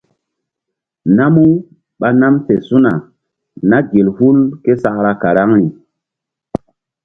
[1.15, 1.43] Namu
[1.99, 2.91] ɓa nam fe su̧na
[3.69, 5.65] na gel hul késakra karaŋri.